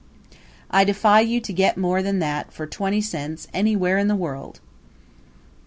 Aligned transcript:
I 0.71 0.83
defy 0.83 1.19
you 1.19 1.39
to 1.41 1.53
get 1.53 1.77
more 1.77 2.01
than 2.01 2.17
that 2.17 2.51
for 2.51 2.65
twenty 2.65 3.01
cents 3.01 3.47
anywhere 3.53 3.99
in 3.99 4.07
the 4.07 4.15
world! 4.15 4.59